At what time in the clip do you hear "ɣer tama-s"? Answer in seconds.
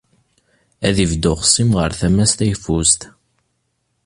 1.79-2.31